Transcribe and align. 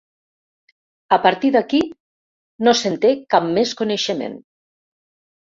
A 1.17 1.19
partir 1.25 1.51
d'aquí 1.55 1.81
no 2.69 2.73
se'n 2.81 2.97
té 3.05 3.13
cap 3.35 3.47
més 3.59 3.75
coneixement. 3.83 4.43